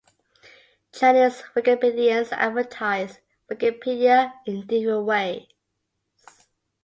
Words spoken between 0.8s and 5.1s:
Chinese Wikipedians advertise Wikipedia in different